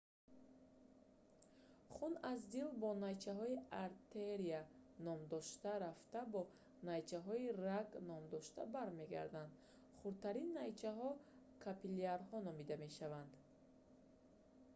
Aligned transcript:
хун 1.95 2.13
аз 2.31 2.39
дил 2.53 2.67
бо 2.81 2.89
найчаҳои 3.05 3.57
артерия 3.85 4.61
ном 5.05 5.19
дошта 5.33 5.71
рафта 5.85 6.19
бо 6.33 6.41
найчаҳои 6.89 7.45
раг 7.67 7.87
ном 8.09 8.23
дошта 8.33 8.61
бармегардад 8.75 9.49
хурдтарин 9.99 10.49
найчаҳо 10.61 11.09
капиллярҳо 11.65 12.37
номида 12.47 12.75
мешаванд 12.85 13.31